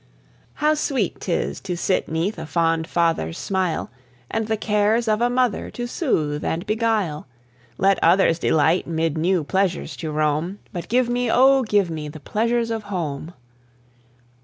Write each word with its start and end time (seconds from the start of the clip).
How 0.55 0.73
sweet 0.73 1.19
'tis 1.19 1.59
to 1.59 1.77
sit 1.77 2.09
'neath 2.09 2.39
a 2.39 2.47
fond 2.47 2.87
father's 2.87 3.37
smile, 3.37 3.91
And 4.31 4.47
the 4.47 4.57
cares 4.57 5.07
of 5.07 5.21
a 5.21 5.29
mother 5.29 5.69
to 5.69 5.85
soothe 5.85 6.43
and 6.43 6.65
beguile! 6.65 7.27
Let 7.77 8.03
others 8.03 8.39
delight 8.39 8.87
'mid 8.87 9.15
new 9.15 9.43
pleasures 9.43 9.95
to 9.97 10.09
roam, 10.09 10.57
But 10.73 10.87
give 10.89 11.07
me, 11.07 11.29
oh, 11.29 11.61
give 11.61 11.91
me, 11.91 12.07
the 12.07 12.19
pleasures 12.19 12.71
of 12.71 12.85
Home! 12.85 13.25
Home! 13.27 13.33